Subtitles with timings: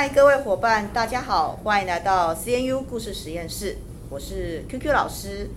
[0.00, 3.76] 嗨，各位伙伴，大家好，欢迎来到 CNU 故事实验室，
[4.08, 5.50] 我是 QQ 老师。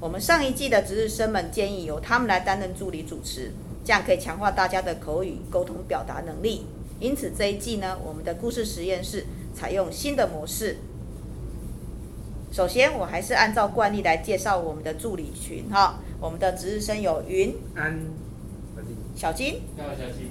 [0.00, 3.52] 我们上一季的值日生们建议由他们来担任助理主持，
[3.84, 6.64] 这样可以强化大家的口语沟通表达能力。
[6.98, 10.78] 因此这一季呢，我们的故事实验室采用新的模式。
[12.50, 16.00] 首先，我还是按照惯例来介绍我们的助理群哈。
[16.18, 18.00] 我们的值日生有云、安、
[19.14, 20.30] 小金、大家好，小金、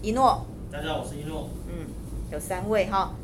[0.00, 0.46] 一诺。
[0.72, 1.50] 大家好，我是一诺。
[1.68, 1.84] 嗯，
[2.32, 3.14] 有三位哈。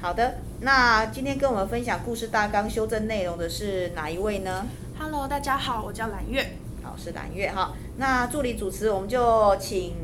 [0.00, 4.66] 好的，那今天跟我们分享故事大纲修正内容的是哪一位呢
[4.98, 6.56] ？Hello，大家好，我叫蓝月。
[6.82, 7.74] 好，是蓝月哈。
[7.96, 9.94] 那助理主持我们就请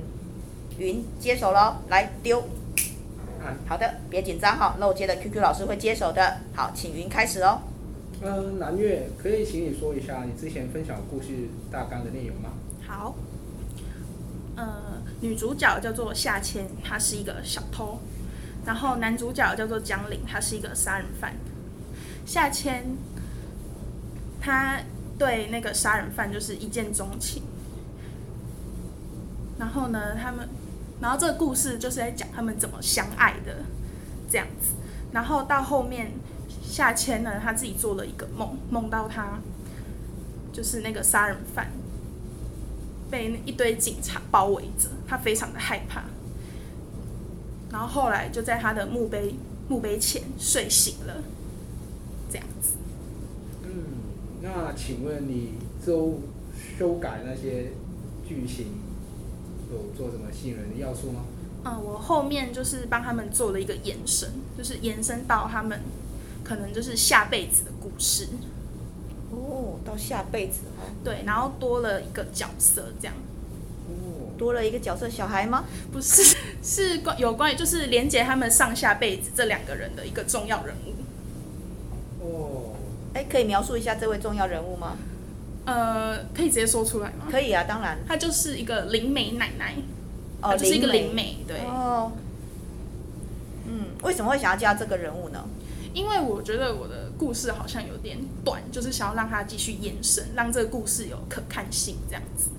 [0.78, 2.42] 云接手喽，来丢。
[3.66, 6.39] 好的，别紧张哈，漏接的 QQ 老师会接手的。
[6.55, 7.61] 好，请云开始哦。
[8.23, 11.28] 嗯，蓝月，可以请你说一下你之前分享故事
[11.70, 12.50] 大纲的内容吗？
[12.86, 13.14] 好。
[14.56, 17.98] 呃，女主角叫做夏千，她是一个小偷。
[18.67, 21.33] 然后男主角叫做江林，他是一个杀人犯。
[22.27, 22.84] 夏千，
[24.41, 24.81] 他
[25.17, 27.45] 对那个杀人犯就是一见钟情。
[29.58, 30.47] 然后呢，他们。
[30.98, 33.56] 然后这个故事就是在讲他们怎么相爱的，
[34.31, 34.73] 这样子。
[35.12, 36.11] 然后到后面，
[36.62, 39.39] 夏千呢，他自己做了一个梦，梦到他
[40.55, 41.70] 就是那个杀人犯
[43.11, 46.05] 被一堆警察包围着，他非常的害怕。
[47.77, 49.34] 然后后来就在他的墓碑
[49.69, 51.22] 墓碑前睡醒了，
[52.30, 52.70] 这样子。
[53.64, 53.68] 嗯，
[54.41, 55.52] 那请问你
[55.84, 56.20] 周
[56.78, 57.72] 修改那些
[58.27, 58.68] 剧情？
[59.70, 61.20] 有做什么吸引人的要素吗？
[61.66, 65.78] 嗯，我后面就是帮他们做了一个延伸，就是延伸到他们
[66.42, 68.28] 可能就是下辈子的故事。
[69.33, 70.89] 哦，到下辈子哦。
[71.05, 73.14] 对，然后多了一个角色这样。
[73.89, 75.64] 哦，多了一个角色，小孩吗？
[75.92, 80.95] 不是， 是关有关于就是连接他们上下辈子这两个人的一个重要人物。
[82.25, 82.73] 哦，
[83.14, 84.96] 哎，可以描述一下这位重要人物吗？
[85.64, 87.27] 呃，可以直接说出来吗？
[87.30, 87.98] 可以啊，当然。
[88.07, 89.75] 她就是一个灵媒奶奶，
[90.41, 91.58] 哦，就是一个灵媒，对。
[91.67, 92.13] 哦。
[93.69, 95.45] 嗯，为什么会想要加这个人物呢？
[95.92, 102.51] 因为我觉得我的故事好像有点短，就是想要让它继续延伸，让这个故事有可看性，这样子。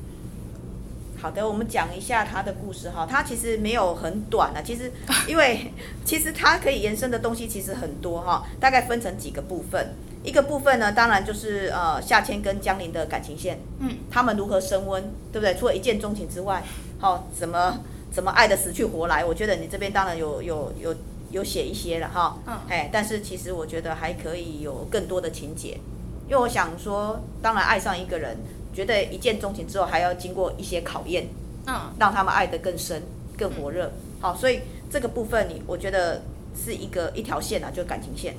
[1.19, 3.07] 好的，我们讲一下他的故事哈。
[3.09, 4.91] 他其实没有很短啊，其实
[5.27, 5.73] 因为
[6.05, 9.95] 其实它可以延伸的东西其实很多哈，大概分成几个部分。
[10.23, 15.01] 一个部分呢，当然就是呃夏千跟江林的感情线，嗯，他们如何升温，
[15.31, 15.55] 对不对？
[15.55, 16.61] 除了一见钟情之外，
[16.99, 17.79] 好、哦，怎么
[18.11, 19.23] 怎么爱的死去活来？
[19.23, 20.93] 我觉得你这边当然有有有
[21.31, 25.79] 有写一些了哈，嗯，哎，但是其实我觉得还可以有更多的情节，
[26.27, 28.35] 因为我想说，当然爱上一个人，
[28.73, 31.27] 觉得一见钟情之后还要经过一些考验，
[31.65, 33.01] 嗯，让他们爱得更深、
[33.37, 36.21] 更火热，好，所以这个部分你我觉得
[36.55, 38.35] 是一个一条线啊，就是感情线。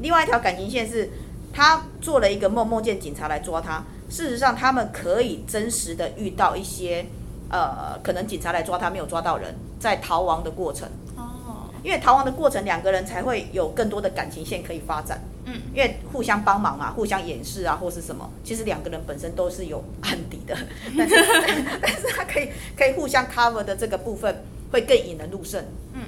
[0.00, 1.10] 另外一条感情线是，
[1.52, 3.84] 他做了一个梦，梦见警察来抓他。
[4.08, 7.04] 事实上，他们可以真实的遇到一些，
[7.50, 10.88] 呃，可能警察来抓他没有抓到人，在逃亡的过程。
[11.16, 11.70] 哦。
[11.82, 15.20] 因为逃亡的过程，两个人才会有更多的感情线可以发展。
[15.46, 15.54] 嗯。
[15.74, 20.54] 因为互相帮忙嘛，互相掩饰啊，或是什么，其实两个人本身都是有案底的。
[20.96, 21.16] 但是，
[21.80, 25.64] 但是他可以可以互相 cover 的这个部分，会更引人入胜。
[25.94, 26.02] 嗯。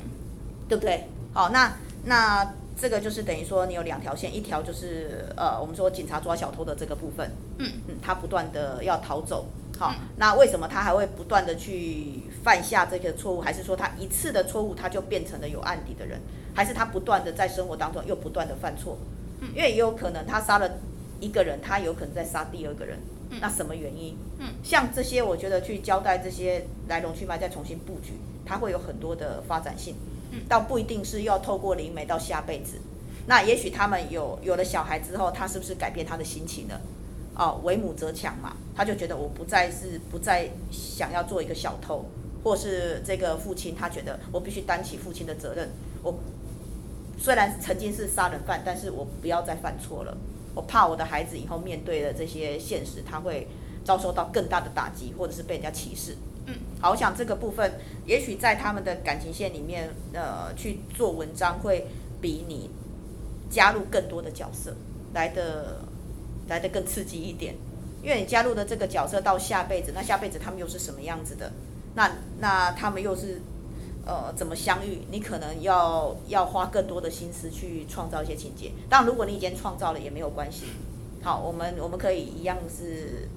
[0.68, 1.08] 对不对？
[1.32, 1.72] 好，那
[2.04, 2.54] 那。
[2.80, 7.28] 这个就是等于说，你有两条线，一条就是呃，我们说警察抓小偷的这个部分，
[7.58, 9.46] 嗯嗯，他不断的要逃走，
[9.76, 13.40] 好，那为什么他还会不断的去犯下这个错误？
[13.40, 16.20] 还是说他一次的错误他就变成了有案底的人？
[16.54, 18.96] 还是他不断的在生活当中又不断的犯错？
[19.40, 20.70] 嗯，因为也有可能他杀了
[21.20, 22.98] 一个人，他有可能再杀第二个人，
[23.40, 24.16] 那什么原因？
[24.38, 28.12] 嗯，像这些我觉得去交代这些来龙去脉，再重新布局，
[28.44, 29.94] 他会有很多的发展性。
[30.30, 32.76] 嗯倒不一定是要透过灵媒到下辈子，
[33.26, 36.78] 那也许他们有有了小孩之后，他是不是改变他的心情了？
[37.34, 42.04] 哦，为母则强嘛，他就觉得我不再是不再想要做一个小偷，
[42.44, 45.70] 或是这个父亲他觉得我必须担起父亲的责任。
[46.02, 46.12] 我
[47.18, 50.16] 虽然曾经是杀人犯，但是我不要再犯错了。
[50.54, 53.46] 我怕我的孩子以后面对的这些现实，他会
[53.84, 56.16] 遭受到更大的打击，或者是被人家歧视。
[56.46, 57.72] 嗯，好，我想这个部分，
[58.06, 61.86] 也许在他们的感情线里面，呃，去做文章会
[62.20, 62.70] 比你
[63.50, 64.74] 加入更多的角色
[65.12, 65.80] 来的
[66.48, 67.54] 来的更刺激一点，
[68.02, 71.52] 因为你加入的这个角色到下辈子，那下辈子他们又是什么样子的？
[71.94, 73.40] 那那他们又是
[74.08, 75.02] 呃怎么相遇？
[75.12, 78.72] 你可能要要花更多的心思去创造一些情节。
[78.90, 80.64] 当然，如果你已经创造了也没有关系。
[81.22, 83.28] 好，我们我们可以一样是。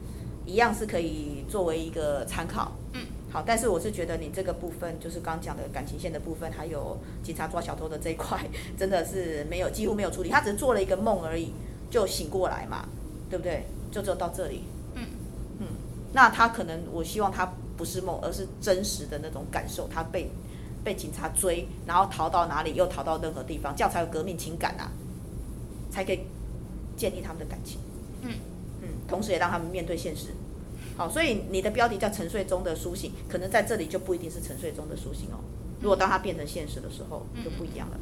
[0.44, 8.44] 一样是可以作为一个参考，嗯，好，但是我是觉得你这个部分，就是刚讲的感情线的部分，还有警察抓小偷的这一块，
[8.76, 10.30] 真的是没有几乎没有处理。
[10.30, 11.54] 他只是做了一个梦而已，
[11.92, 12.90] 就醒过来嘛，
[13.30, 13.64] 对不对？
[13.92, 14.64] 就只有到这里。
[14.96, 15.06] 嗯
[15.60, 15.68] 嗯，
[16.12, 19.88] 那他可能，我希望他不是梦，而是真实的那种感受。
[19.88, 20.28] 他被
[20.84, 24.92] 被警察追，然后逃到哪里，又逃到任何地方，这样才有革命情感啊，
[25.90, 26.22] 才可以
[26.96, 27.80] 建立他们的感情。
[28.22, 28.32] 嗯
[28.82, 30.28] 嗯，同时也让他们面对现实。
[30.98, 35.40] 好，所以你的标题叫沉睡中的苏醒，可能在这里就不一定是沉睡中的苏醒哦。
[35.82, 37.98] 如果当它变成现实的时候，就不一样了。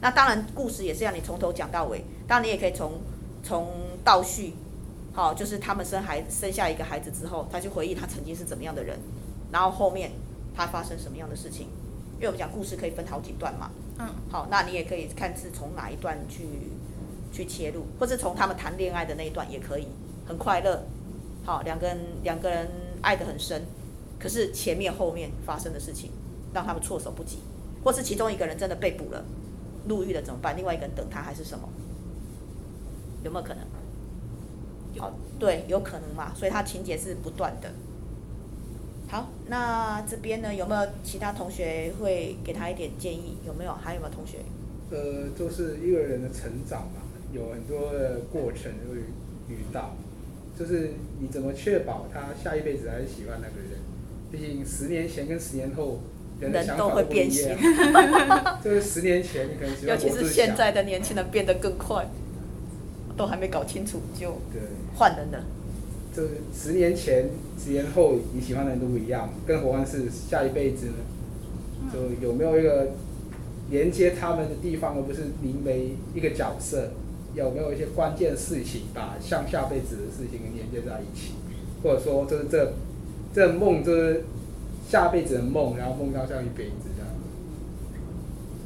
[0.00, 2.04] 那当然，故事也是要你从头讲到尾。
[2.28, 3.00] 当然，你也可以从
[3.42, 3.68] 从
[4.04, 4.52] 倒叙，
[5.12, 8.98] 好，就是他们生孩生下一个孩子之后，他去回忆他曾经是怎么样的人，
[9.50, 10.12] 然后后面
[10.54, 11.68] 他发生什么样的事情。
[12.16, 13.70] 因为我们讲故事可以分好几段嘛。
[13.98, 14.06] 嗯。
[14.30, 16.44] 好，那你也可以看是从哪一段去
[17.32, 19.86] 去切入，或是从他们谈恋爱的那一段也可以，
[20.26, 20.84] 很快乐。
[21.44, 22.68] 好，两个人两个人
[23.02, 23.62] 爱得很深，
[24.18, 26.10] 可是前面后面发生的事情
[26.52, 27.38] 让他们措手不及，
[27.82, 29.24] 或是其中一个人真的被捕了，
[29.86, 30.56] 入狱了怎么办？
[30.56, 31.68] 另外一个人等他还是什么？
[33.22, 33.64] 有没有可能？
[34.96, 37.70] 好，对，有可能嘛，所以他情节是不断的。
[39.14, 43.36] 好，那这边呢，有没有其他同学会给他一点建议？
[43.46, 43.72] 有没有？
[43.72, 44.38] 还有没有同学？
[44.90, 47.00] 呃，就是一个人的成长嘛，
[47.32, 48.96] 有很多的过程会
[49.48, 49.94] 遇到。
[50.58, 53.78] 就是你怎么确保他下一辈子还是喜欢那个人？
[54.32, 56.00] 毕竟十年前跟十年后
[56.40, 56.50] 人。
[56.50, 57.56] 人都会变形。
[58.64, 62.04] 就是十年前你可能 尤其是现在的年轻人变得更快，
[63.16, 64.60] 都还没搞清楚就对
[64.96, 65.44] 换人了。
[66.14, 67.28] 就是十年前、
[67.58, 70.94] 十年后你喜欢的人都不一样，更何况是下一辈子呢？
[71.92, 72.92] 就有没有一个
[73.70, 76.90] 连接他们的地方，而不是临为一个角色？
[77.34, 81.32] 有没有一些关键事情，把像下辈子的事情连接在一起，
[81.82, 82.72] 或者说就是这
[83.34, 84.22] 这梦就是
[84.88, 87.10] 下辈子的梦，然后梦到下一辈子这样，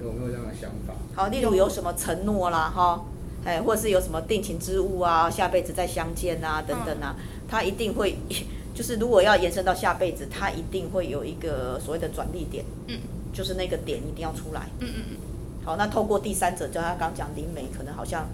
[0.04, 0.92] 有没有这样的想法？
[1.14, 3.06] 好，例如有什么承诺啦，哈，
[3.44, 7.16] 哎，或者是有什么定情之物啊，下辈子再相见啊，等等啊，
[7.48, 8.16] 他一定会，
[8.74, 12.98] 就是如果要延伸到下辈子，他一定会有一个所谓的转捩点，嗯，
[13.32, 15.16] 就是那个点一定要出来，嗯嗯嗯。
[15.64, 18.26] 好，那透过第三者，就他刚讲灵媒，可能好像。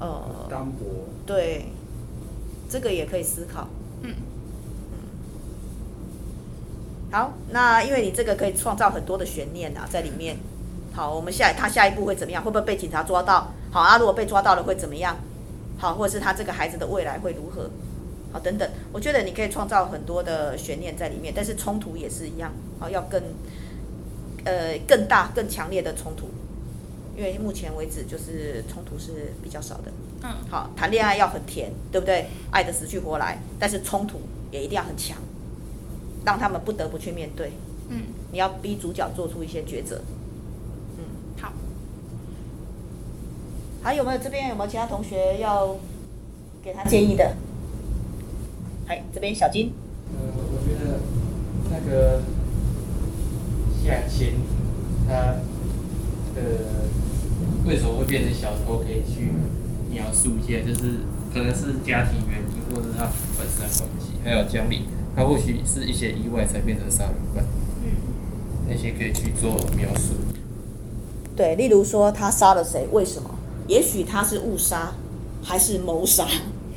[0.00, 0.20] 呃，
[0.50, 1.06] 单薄。
[1.24, 1.66] 对，
[2.68, 3.68] 这个也可以思考。
[4.02, 4.12] 嗯。
[7.12, 10.36] 好，那因为你这个可以创造很多的悬念啊，在里面。
[10.92, 12.42] 好，我们下他下一步会怎么样？
[12.42, 13.52] 会不会被警察抓到？
[13.74, 15.16] 好啊，如果被抓到了会怎么样？
[15.76, 17.68] 好，或者是他这个孩子的未来会如何？
[18.32, 18.70] 好，等等。
[18.92, 22.52] 我觉得你可以创造很多的悬念在里面，但是冲突也是一样。
[22.78, 23.20] 好，要更
[24.44, 26.28] 呃更大、更强烈的冲突。
[27.16, 29.90] 因为目前为止就是冲突是比较少的，
[30.22, 32.28] 嗯，好，谈恋爱要很甜，对不对？
[32.52, 34.20] 爱的死去活来，但是冲突
[34.52, 35.18] 也一定要很强，
[36.24, 37.50] 让他们不得不去面对，
[37.88, 40.00] 嗯，你要逼主角做出一些抉择，
[40.96, 41.04] 嗯，
[41.40, 41.52] 好，
[43.84, 45.76] 还有没有这边有没有其他同学要
[46.62, 47.36] 给他建议的？
[48.88, 49.72] 哎，这边小金，
[50.14, 51.00] 呃，我觉得
[51.70, 52.22] 那个
[53.84, 54.32] 夏千
[55.06, 55.36] 他
[56.34, 56.82] 呃。
[57.66, 58.78] 为什么会变成小偷？
[58.78, 59.32] 可以去
[59.90, 61.00] 描述一下，就是
[61.32, 64.82] 可能是家庭原因，或者是他本身的关系，还有江里，
[65.16, 67.42] 他或许是一些意外才变成杀人犯。
[67.82, 67.88] 嗯，
[68.68, 70.12] 那些可以去做描述。
[71.34, 72.86] 对，例如说他杀了谁？
[72.92, 73.30] 为什么？
[73.66, 74.92] 也许他是误杀，
[75.42, 76.26] 还是谋杀？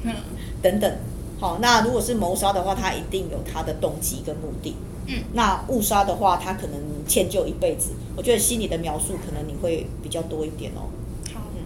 [0.03, 0.13] 嗯，
[0.61, 0.91] 等等。
[1.39, 4.75] 好，那如果是谋杀的话，他一定有他的动机跟目的。
[5.05, 7.91] 嗯，那误杀的话，他可能迁就一辈子。
[8.15, 10.89] 我觉得心里的描述可能你会比较多一点哦。
[11.33, 11.61] 好，嗯，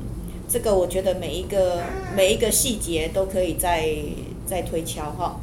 [0.49, 1.83] 这个我觉得每一个
[2.15, 3.95] 每一个细节都可以再
[4.45, 5.39] 再推敲哈。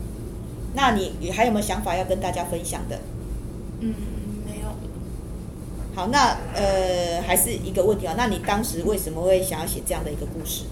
[0.75, 3.01] 那你你还有没有想法要跟大家分享的？
[3.81, 3.95] 嗯。
[5.99, 8.14] 好，那呃还是一个问题啊。
[8.17, 10.62] 那你当时为什么会想要写这样的一个故事？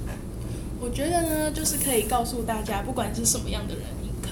[0.81, 4.29] 我觉得呢，就是可以告诉大家，不管是什么样的人，你可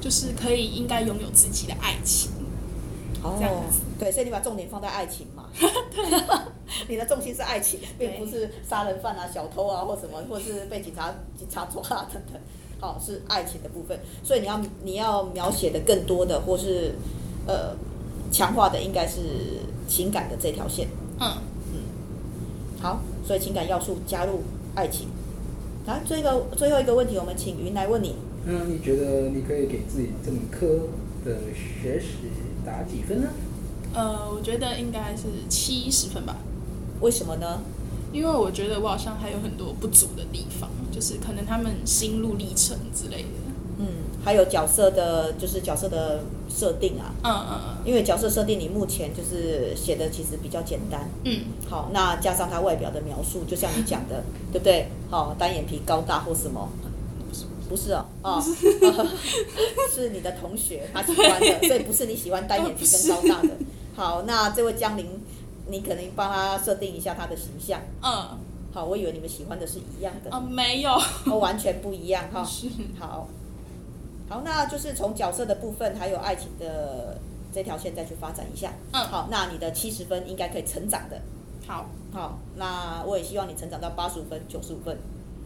[0.00, 2.32] 就是可以应该拥有自己的爱情。
[3.22, 3.78] 哦，这样子。
[3.96, 5.50] 对，所以你把重点放在爱情嘛。
[5.54, 5.68] 对。
[6.88, 12.40] 你的重心是爱情，并不是杀人犯啊、小偷啊或什么，或是被警察警察抓啊等等。
[12.80, 13.96] 好，是爱情的部分。
[14.24, 16.96] 所以你要你要描写的更多的，或是
[17.46, 17.76] 呃
[18.30, 19.20] 强化的，应该是
[19.86, 20.88] 情感的这条线。
[21.20, 21.32] 嗯
[21.72, 21.80] 嗯。
[22.80, 24.42] 好，所以情感要素加入
[24.74, 25.08] 爱情。
[25.86, 28.14] 来，最后最后一个问题，我们请云来问你。
[28.46, 30.88] 嗯你觉得你可以给自己这门课
[31.24, 32.06] 的学识
[32.64, 33.28] 打几分呢？
[33.94, 36.36] 呃，我觉得应该是七十分吧。
[37.00, 37.60] 为什么呢？
[38.12, 43.28] 因为我觉得我好像还有很多不足的地方，就是可能他们心路历程之类的。
[44.28, 46.20] 嗯，还有角色的，就是角色的
[46.50, 47.14] 设定啊。
[47.24, 47.76] 嗯嗯嗯。
[47.86, 51.08] 因为角色设定你目前就是写的其实比较简单。
[51.24, 51.44] 嗯。
[51.68, 54.88] 好，那加上他外表的描述，就像你讲的，对不对？
[55.10, 56.68] 好，单眼皮、高大或什么？
[57.70, 58.42] 不是哦，哦，
[59.94, 63.50] 是你的同学他喜欢的， 所以不是你喜欢单眼皮跟高大的。
[63.94, 65.06] 好，那这位江玲，
[65.66, 67.80] 你可能帮他设定一下他的形象。
[68.02, 68.38] 嗯。
[68.72, 70.30] 好，我以为你们喜欢的是一样的。
[70.34, 70.92] 哦，没有。
[71.26, 72.42] 哦，完全不一样哈。
[72.44, 72.68] 是。
[72.98, 73.28] 好。
[74.28, 77.18] 好，那就是从角色的部分，还有爱情的
[77.52, 78.72] 这条线再去发展一下。
[78.92, 79.04] 嗯。
[79.04, 81.20] 好，那你的七十分应该可以成长的。
[81.66, 81.86] 好。
[82.10, 84.96] 好，那我也希望你成长到八十五分、九十五分。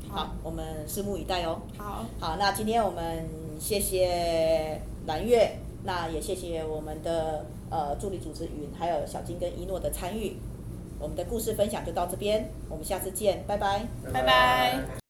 [0.09, 1.61] 好，我们拭目以待哦。
[1.77, 10.37] 好，好，那今天我们谢谢蓝月，那也谢谢我们的呃助理主持云，还有小金跟一诺的参与。
[11.01, 15.02] 我们的故事分享就到这边，我们下次见，拜拜，拜拜。